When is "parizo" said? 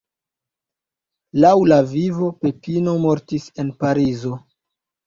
3.85-4.39